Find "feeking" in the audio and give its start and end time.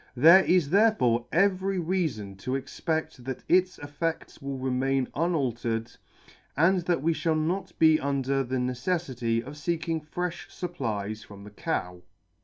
9.55-10.01